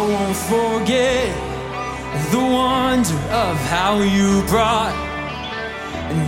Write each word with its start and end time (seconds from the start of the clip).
won't 0.00 0.36
forget 0.36 1.34
the 2.30 2.38
wonder 2.38 3.18
of 3.30 3.56
how 3.72 4.00
you 4.00 4.42
brought 4.46 5.08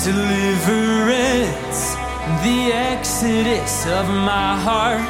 deliverance, 0.05 1.95
the 2.43 2.73
exodus 2.73 3.87
of 3.87 4.09
my 4.09 4.57
heart. 4.57 5.05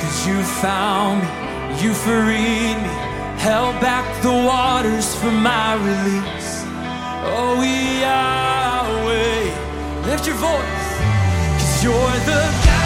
Cause 0.00 0.26
you 0.26 0.42
found 0.42 1.22
me, 1.22 1.28
you 1.82 1.94
freed 1.94 2.76
me, 2.76 2.94
held 3.38 3.80
back 3.80 4.04
the 4.22 4.32
waters 4.32 5.14
for 5.14 5.30
my 5.30 5.74
release. 5.74 6.64
Oh, 7.24 7.62
Yahweh, 8.04 9.44
lift 10.08 10.26
your 10.26 10.36
voice, 10.36 10.90
cause 11.58 11.84
you're 11.84 12.18
the 12.26 12.42
God. 12.66 12.79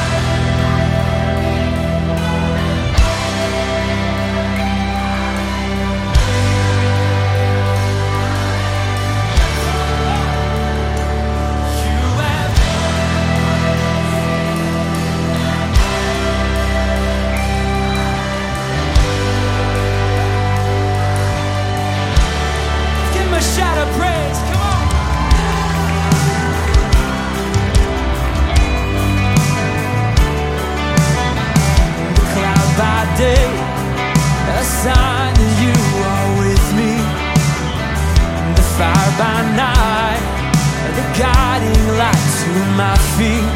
Sign 34.65 35.35
that 35.37 35.53
you 35.61 35.77
are 36.13 36.29
with 36.41 36.67
me. 36.79 36.93
The 38.57 38.65
fire 38.77 39.13
by 39.21 39.39
night, 39.53 40.25
the 40.97 41.05
guiding 41.21 41.85
light 42.01 42.27
to 42.41 42.53
my 42.81 42.97
feet. 43.17 43.49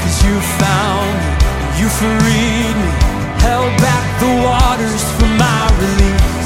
Cause 0.00 0.18
you 0.26 0.36
found 0.60 1.12
me, 1.16 1.28
you 1.80 1.88
freed 1.88 2.76
me, 2.76 2.90
held 3.40 3.72
back 3.80 4.04
the 4.20 4.32
waters 4.44 5.04
for 5.16 5.30
my 5.40 5.64
yeah. 5.80 6.37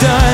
die. 0.00 0.27